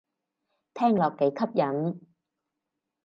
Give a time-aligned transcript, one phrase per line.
[0.73, 2.01] 聽落幾吸引